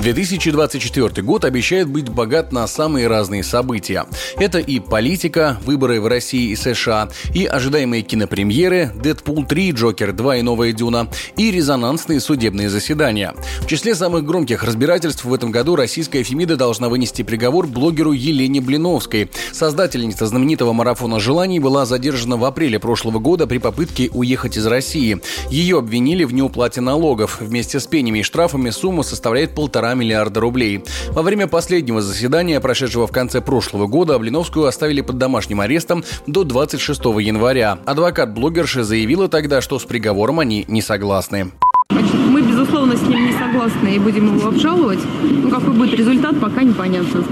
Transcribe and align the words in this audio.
2024 0.00 1.22
год 1.22 1.44
обещает 1.44 1.86
быть 1.86 2.08
богат 2.08 2.52
на 2.52 2.66
самые 2.66 3.06
разные 3.06 3.44
события. 3.44 4.06
Это 4.36 4.58
и 4.58 4.80
политика, 4.80 5.58
выборы 5.66 6.00
в 6.00 6.06
России 6.06 6.50
и 6.50 6.56
США, 6.56 7.10
и 7.34 7.44
ожидаемые 7.44 8.02
кинопремьеры, 8.02 8.92
«Дэдпул 8.94 9.44
3», 9.44 9.72
«Джокер 9.72 10.10
2» 10.10 10.38
и 10.38 10.42
«Новая 10.42 10.72
Дюна», 10.72 11.08
и 11.36 11.50
резонансные 11.50 12.20
судебные 12.20 12.70
заседания. 12.70 13.34
В 13.60 13.66
числе 13.66 13.94
самых 13.94 14.24
громких 14.24 14.64
разбирательств 14.64 15.24
в 15.26 15.34
этом 15.34 15.50
году 15.50 15.76
российская 15.76 16.22
Фемида 16.22 16.56
должна 16.56 16.88
вынести 16.88 17.20
приговор 17.20 17.66
блогеру 17.66 18.12
Елене 18.12 18.62
Блиновской. 18.62 19.30
Создательница 19.52 20.26
знаменитого 20.26 20.72
марафона 20.72 21.20
желаний 21.20 21.60
была 21.60 21.84
задержана 21.84 22.38
в 22.38 22.44
апреле 22.46 22.78
прошлого 22.78 23.18
года 23.18 23.46
при 23.46 23.58
попытке 23.58 24.08
уехать 24.14 24.56
из 24.56 24.64
России. 24.66 25.20
Ее 25.50 25.78
обвинили 25.78 26.24
в 26.24 26.32
неуплате 26.32 26.80
налогов. 26.80 27.36
Вместе 27.40 27.80
с 27.80 27.86
пенями 27.86 28.20
и 28.20 28.22
штрафами 28.22 28.70
сумма 28.70 29.02
составляет 29.02 29.54
полтора 29.54 29.89
полтора 29.90 29.94
миллиарда 29.94 30.40
рублей. 30.40 30.84
Во 31.10 31.22
время 31.22 31.46
последнего 31.46 32.00
заседания, 32.00 32.60
прошедшего 32.60 33.06
в 33.06 33.12
конце 33.12 33.40
прошлого 33.40 33.86
года, 33.86 34.18
Блиновскую 34.18 34.66
оставили 34.66 35.00
под 35.00 35.18
домашним 35.18 35.60
арестом 35.60 36.04
до 36.26 36.44
26 36.44 37.00
января. 37.20 37.78
Адвокат 37.86 38.32
блогерши 38.32 38.84
заявила 38.84 39.28
тогда, 39.28 39.60
что 39.60 39.78
с 39.78 39.84
приговором 39.84 40.38
они 40.38 40.64
не 40.68 40.82
согласны. 40.82 41.50
Мы, 41.90 42.42
безусловно, 42.42 42.96
с 42.96 43.02
ним 43.02 43.26
не 43.26 43.32
согласны 43.32 43.96
и 43.96 43.98
будем 43.98 44.36
его 44.36 44.48
обжаловать. 44.48 45.00
Но 45.22 45.50
какой 45.50 45.74
будет 45.74 45.94
результат, 45.94 46.38
пока 46.40 46.62
непонятно. 46.62 47.24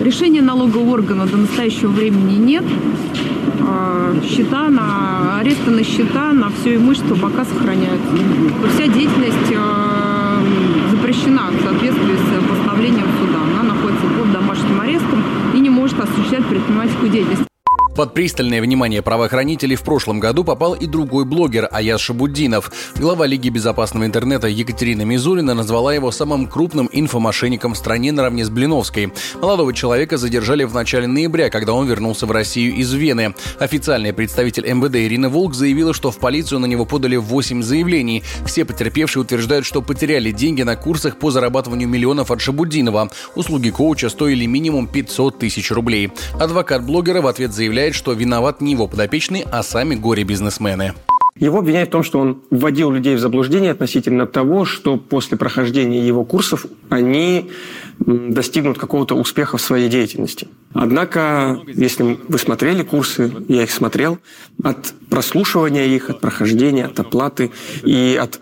Решения 0.00 0.42
налогового 0.42 0.92
органа 0.92 1.26
до 1.26 1.36
настоящего 1.36 1.90
времени 1.90 2.36
нет. 2.36 2.64
А, 3.60 4.14
счета 4.22 4.68
на 4.68 5.38
аресты 5.40 5.70
на 5.70 5.82
счета, 5.82 6.32
на 6.32 6.50
все 6.50 6.76
имущество 6.76 7.14
пока 7.16 7.44
сохраняются. 7.44 8.08
Вся 8.74 8.86
деятельность 8.86 9.52
а, 9.56 9.97
запрещена 11.08 11.50
в 11.50 11.62
соответствии 11.62 12.16
с 12.16 12.50
постановлением 12.50 13.06
суда. 13.18 13.38
Она 13.42 13.74
находится 13.74 14.06
под 14.18 14.30
домашним 14.30 14.78
арестом 14.78 15.24
и 15.54 15.58
не 15.58 15.70
может 15.70 15.98
осуществлять 15.98 16.44
предпринимательскую 16.44 17.10
деятельность. 17.10 17.47
Под 17.98 18.14
пристальное 18.14 18.62
внимание 18.62 19.02
правоохранителей 19.02 19.74
в 19.74 19.82
прошлом 19.82 20.20
году 20.20 20.44
попал 20.44 20.74
и 20.74 20.86
другой 20.86 21.24
блогер 21.24 21.68
Аяс 21.72 22.00
Шабуддинов. 22.00 22.70
Глава 22.94 23.26
Лиги 23.26 23.48
безопасного 23.48 24.06
интернета 24.06 24.46
Екатерина 24.46 25.02
Мизулина 25.02 25.52
назвала 25.52 25.92
его 25.92 26.12
самым 26.12 26.46
крупным 26.46 26.88
инфомошенником 26.92 27.74
в 27.74 27.76
стране 27.76 28.12
наравне 28.12 28.44
с 28.44 28.50
Блиновской. 28.50 29.12
Молодого 29.42 29.74
человека 29.74 30.16
задержали 30.16 30.62
в 30.62 30.72
начале 30.74 31.08
ноября, 31.08 31.50
когда 31.50 31.72
он 31.72 31.88
вернулся 31.88 32.26
в 32.26 32.30
Россию 32.30 32.76
из 32.76 32.92
Вены. 32.92 33.34
Официальный 33.58 34.12
представитель 34.12 34.72
МВД 34.72 34.94
Ирина 34.94 35.28
Волк 35.28 35.54
заявила, 35.54 35.92
что 35.92 36.12
в 36.12 36.18
полицию 36.18 36.60
на 36.60 36.66
него 36.66 36.84
подали 36.84 37.16
8 37.16 37.64
заявлений. 37.64 38.22
Все 38.46 38.64
потерпевшие 38.64 39.24
утверждают, 39.24 39.66
что 39.66 39.82
потеряли 39.82 40.30
деньги 40.30 40.62
на 40.62 40.76
курсах 40.76 41.16
по 41.16 41.32
зарабатыванию 41.32 41.88
миллионов 41.88 42.30
от 42.30 42.40
Шабуддинова. 42.40 43.10
Услуги 43.34 43.70
коуча 43.70 44.08
стоили 44.08 44.46
минимум 44.46 44.86
500 44.86 45.40
тысяч 45.40 45.72
рублей. 45.72 46.12
Адвокат 46.38 46.84
блогера 46.84 47.22
в 47.22 47.26
ответ 47.26 47.52
заявляет, 47.52 47.87
заявляет, 47.88 47.94
что 47.94 48.12
виноват 48.12 48.60
не 48.60 48.72
его 48.72 48.86
подопечный, 48.86 49.44
а 49.50 49.62
сами 49.62 49.94
горе-бизнесмены. 49.94 50.94
Его 51.36 51.58
обвиняют 51.58 51.88
в 51.88 51.92
том, 51.92 52.02
что 52.02 52.18
он 52.18 52.42
вводил 52.50 52.90
людей 52.90 53.14
в 53.14 53.20
заблуждение 53.20 53.70
относительно 53.70 54.26
того, 54.26 54.64
что 54.64 54.96
после 54.96 55.36
прохождения 55.36 56.04
его 56.04 56.24
курсов 56.24 56.66
они 56.88 57.50
достигнут 58.00 58.76
какого-то 58.76 59.14
успеха 59.14 59.56
в 59.56 59.60
своей 59.60 59.88
деятельности. 59.88 60.48
Однако, 60.74 61.60
если 61.68 62.18
вы 62.28 62.38
смотрели 62.38 62.82
курсы, 62.82 63.32
я 63.48 63.62
их 63.62 63.70
смотрел, 63.70 64.18
от 64.64 64.94
прослушивания 65.10 65.86
их, 65.86 66.10
от 66.10 66.20
прохождения, 66.20 66.86
от 66.86 66.98
оплаты 66.98 67.50
и 67.84 68.18
от 68.20 68.40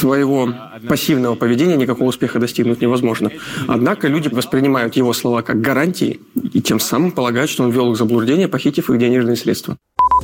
своего 0.00 0.52
пассивного 0.88 1.34
поведения 1.34 1.76
никакого 1.76 2.08
успеха 2.08 2.38
достигнуть 2.38 2.80
невозможно. 2.80 3.30
Однако 3.68 4.08
люди 4.08 4.28
воспринимают 4.28 4.96
его 4.96 5.12
слова 5.12 5.42
как 5.42 5.60
гарантии 5.60 6.20
и 6.52 6.60
тем 6.60 6.80
самым 6.80 7.12
полагают, 7.12 7.50
что 7.50 7.64
он 7.64 7.70
ввел 7.70 7.90
их 7.90 7.96
в 7.96 7.98
заблуждение, 7.98 8.48
похитив 8.48 8.90
их 8.90 8.98
денежные 8.98 9.36
средства. 9.36 9.76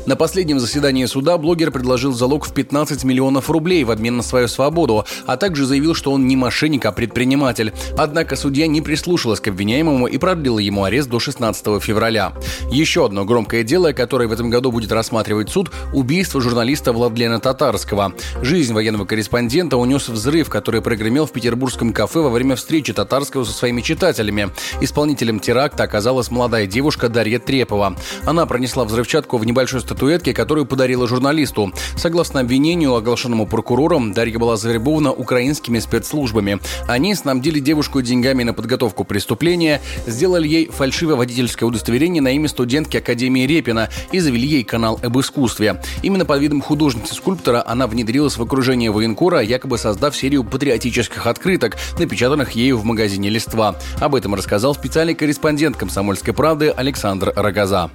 На 0.04 0.14
последнем 0.14 0.60
заседании 0.60 1.04
суда 1.06 1.38
блогер 1.38 1.70
предложил 1.70 2.12
залог 2.12 2.46
в 2.46 2.52
15 2.52 3.04
миллионов 3.04 3.50
рублей 3.50 3.84
в 3.84 3.90
обмен 3.90 4.18
на 4.18 4.22
свою 4.22 4.48
свободу, 4.48 5.04
а 5.26 5.36
также 5.36 5.64
заявил, 5.64 5.94
что 5.94 6.12
он 6.12 6.26
не 6.26 6.36
мошенник, 6.36 6.84
а 6.84 6.92
предприниматель. 6.92 7.72
Однако 7.96 8.36
судья 8.36 8.66
не 8.66 8.80
прислушалась 8.80 9.40
к 9.40 9.48
обвиняемому 9.48 10.06
и 10.06 10.18
продлила 10.18 10.58
ему 10.58 10.84
арест 10.84 11.08
до 11.08 11.18
16 11.18 11.82
февраля. 11.82 12.34
Еще 12.70 13.06
одно 13.06 13.24
громкое 13.24 13.64
дело, 13.64 13.92
которое 13.92 14.28
в 14.28 14.32
этом 14.32 14.50
году 14.50 14.70
будет 14.70 14.92
рассматривать 14.92 15.50
суд– 15.50 15.70
убийство 15.92 16.40
журналиста 16.40 16.92
Владлена 16.92 17.40
Татарского. 17.40 18.12
Жизнь 18.42 18.72
военного 18.74 19.04
корреспондента 19.06 19.76
унес 19.76 20.08
взрыв, 20.08 20.48
который 20.48 20.82
прогремел 20.82 21.26
в 21.26 21.32
петербургском 21.32 21.92
кафе 21.92 22.20
во 22.20 22.30
время 22.30 22.56
встречи 22.56 22.92
Татарского 22.92 23.44
со 23.44 23.52
своими 23.52 23.80
читателями. 23.80 24.50
Исполнителем 24.80 25.40
теракта 25.40 25.84
оказалась 25.84 26.30
молодая 26.30 26.66
девушка 26.66 27.08
Дарья 27.08 27.38
Трепова. 27.38 27.96
Она 28.24 28.46
пронесла 28.46 28.84
взрывчатку 28.84 29.38
в 29.38 29.46
небольшой 29.46 29.80
статуэтке, 29.86 30.34
которую 30.34 30.66
подарила 30.66 31.06
журналисту. 31.06 31.72
Согласно 31.96 32.40
обвинению, 32.40 32.94
оглашенному 32.94 33.46
прокурором, 33.46 34.12
Дарья 34.12 34.38
была 34.38 34.56
завербована 34.56 35.12
украинскими 35.12 35.78
спецслужбами. 35.78 36.58
Они 36.88 37.14
снабдили 37.14 37.60
девушку 37.60 38.02
деньгами 38.02 38.42
на 38.42 38.52
подготовку 38.52 39.04
преступления, 39.04 39.80
сделали 40.06 40.48
ей 40.48 40.66
фальшивое 40.66 41.16
водительское 41.16 41.68
удостоверение 41.68 42.20
на 42.20 42.32
имя 42.32 42.48
студентки 42.48 42.96
Академии 42.96 43.46
Репина 43.46 43.88
и 44.10 44.18
завели 44.18 44.46
ей 44.46 44.64
канал 44.64 44.98
об 45.02 45.18
искусстве. 45.18 45.80
Именно 46.02 46.24
под 46.24 46.40
видом 46.40 46.60
художницы-скульптора 46.60 47.62
она 47.66 47.86
внедрилась 47.86 48.36
в 48.36 48.42
окружение 48.42 48.90
военкора, 48.90 49.40
якобы 49.40 49.78
создав 49.78 50.16
серию 50.16 50.42
патриотических 50.42 51.26
открыток, 51.26 51.76
напечатанных 51.98 52.52
ею 52.52 52.78
в 52.78 52.84
магазине 52.84 53.30
«Листва». 53.30 53.76
Об 54.00 54.16
этом 54.16 54.34
рассказал 54.34 54.74
специальный 54.74 55.14
корреспондент 55.14 55.76
«Комсомольской 55.76 56.34
правды» 56.34 56.70
Александр 56.70 57.32
Рогоза 57.36 57.90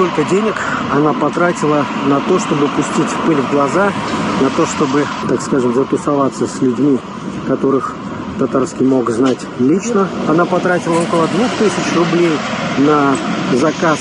сколько 0.00 0.24
денег 0.24 0.54
она 0.94 1.12
потратила 1.12 1.84
на 2.06 2.20
то, 2.20 2.38
чтобы 2.38 2.68
пустить 2.68 3.14
пыль 3.26 3.36
в 3.36 3.50
глаза, 3.50 3.92
на 4.40 4.48
то, 4.48 4.64
чтобы, 4.64 5.04
так 5.28 5.42
скажем, 5.42 5.74
затусоваться 5.74 6.46
с 6.46 6.62
людьми, 6.62 6.98
которых 7.46 7.94
татарский 8.38 8.86
мог 8.86 9.10
знать 9.10 9.40
лично. 9.58 10.08
Она 10.26 10.46
потратила 10.46 10.94
около 11.02 11.28
2000 11.28 11.98
рублей 11.98 12.32
на 12.78 13.14
заказ 13.58 13.98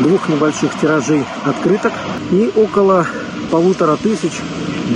двух 0.00 0.28
небольших 0.28 0.76
тиражей 0.80 1.24
открыток 1.44 1.92
и 2.32 2.50
около 2.56 3.06
полутора 3.52 3.94
тысяч 3.94 4.42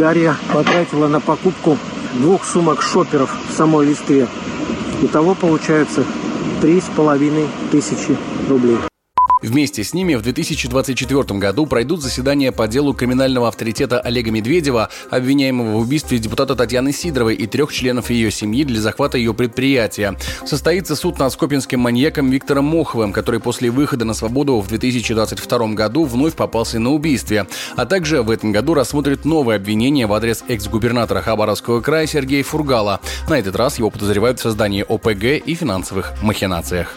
Дарья 0.01 0.35
потратила 0.53 1.07
на 1.07 1.21
покупку 1.21 1.79
двух 2.15 2.45
сумок 2.45 2.83
шоперов 2.83 3.31
в 3.49 3.57
самой 3.57 3.87
Листве. 3.87 4.27
Итого 5.01 5.37
получается 5.37 6.03
три 6.61 6.81
с 6.81 6.87
половиной 6.97 7.47
тысячи 7.71 8.17
рублей. 8.49 8.79
Вместе 9.43 9.85
с 9.85 9.95
ними 9.95 10.15
в 10.15 10.23
2024 10.23 11.39
году 11.39 11.67
пройдут 11.67 12.03
заседания 12.03 12.51
по 12.51 12.67
делу 12.67 12.93
криминального 12.93 13.49
авторитета 13.49 14.01
Олега 14.01 14.31
Медведева, 14.31 14.89
обвиняемого 15.11 15.73
в 15.73 15.77
убийстве 15.77 16.19
депутата 16.19 16.57
Татьяны 16.57 16.93
Сидоровой 16.93 17.35
и 17.35 17.47
трех 17.47 17.73
членов 17.73 18.11
ее 18.11 18.31
семьи 18.31 18.65
для 18.65 18.81
захвата 18.81 19.17
ее 19.17 19.35
предприятия. 19.35 20.17
Состоится 20.45 20.97
суд 20.97 21.19
над 21.19 21.33
скопинским 21.33 21.81
маньяком 21.81 22.31
Виктором 22.31 22.65
Моховым, 22.65 23.13
который 23.13 23.41
после 23.41 23.71
выхода 23.71 24.05
на 24.05 24.15
свободу 24.15 24.59
в 24.61 24.69
2022 24.69 25.69
году 25.69 26.05
вновь 26.05 26.35
попался 26.35 26.81
на 26.81 26.91
убийстве. 26.91 27.47
А 27.77 27.87
также 27.87 28.23
в 28.23 28.31
этом 28.31 28.51
году 28.51 28.75
рассмотрит 28.75 29.25
новое 29.25 29.57
обвинение 29.57 30.07
в 30.07 30.13
адрес 30.13 30.43
экс-губернатора 30.49 31.21
Хабаровского 31.21 31.81
края 31.81 32.07
Сергея 32.07 32.43
Фургала. 32.43 33.01
На 33.29 33.39
этот 33.39 33.55
раз 33.55 33.79
его 33.79 33.91
подозревают 33.91 34.41
в 34.41 34.43
создании 34.43 34.85
ОПГ 34.87 35.47
и 35.47 35.55
финансовых 35.55 36.13
махинациях. 36.23 36.97